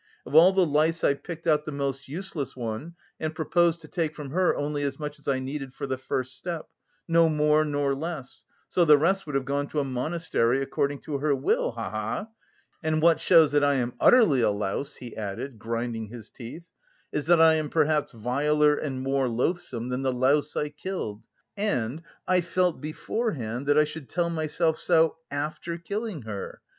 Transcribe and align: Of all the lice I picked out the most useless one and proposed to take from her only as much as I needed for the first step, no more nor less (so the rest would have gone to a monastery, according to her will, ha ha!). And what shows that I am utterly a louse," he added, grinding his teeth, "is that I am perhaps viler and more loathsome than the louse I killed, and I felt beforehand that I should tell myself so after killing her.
Of 0.25 0.33
all 0.33 0.51
the 0.51 0.65
lice 0.65 1.03
I 1.03 1.13
picked 1.13 1.45
out 1.45 1.63
the 1.65 1.71
most 1.71 2.07
useless 2.07 2.55
one 2.55 2.95
and 3.19 3.35
proposed 3.35 3.81
to 3.81 3.87
take 3.87 4.15
from 4.15 4.31
her 4.31 4.55
only 4.55 4.81
as 4.81 4.97
much 4.99 5.19
as 5.19 5.27
I 5.27 5.37
needed 5.37 5.75
for 5.75 5.85
the 5.85 5.95
first 5.95 6.35
step, 6.35 6.67
no 7.07 7.29
more 7.29 7.63
nor 7.63 7.93
less 7.93 8.43
(so 8.67 8.83
the 8.83 8.97
rest 8.97 9.27
would 9.27 9.35
have 9.35 9.45
gone 9.45 9.67
to 9.67 9.79
a 9.79 9.83
monastery, 9.83 10.59
according 10.63 11.01
to 11.01 11.19
her 11.19 11.35
will, 11.35 11.73
ha 11.73 11.91
ha!). 11.91 12.27
And 12.81 12.99
what 12.99 13.21
shows 13.21 13.51
that 13.51 13.63
I 13.63 13.75
am 13.75 13.93
utterly 13.99 14.41
a 14.41 14.49
louse," 14.49 14.95
he 14.95 15.15
added, 15.15 15.59
grinding 15.59 16.07
his 16.07 16.31
teeth, 16.31 16.67
"is 17.11 17.27
that 17.27 17.39
I 17.39 17.53
am 17.53 17.69
perhaps 17.69 18.11
viler 18.11 18.73
and 18.75 19.03
more 19.03 19.27
loathsome 19.27 19.89
than 19.89 20.01
the 20.01 20.11
louse 20.11 20.55
I 20.57 20.69
killed, 20.69 21.25
and 21.55 22.01
I 22.27 22.41
felt 22.41 22.81
beforehand 22.81 23.67
that 23.67 23.77
I 23.77 23.83
should 23.83 24.09
tell 24.09 24.31
myself 24.31 24.79
so 24.79 25.17
after 25.29 25.77
killing 25.77 26.23
her. 26.23 26.59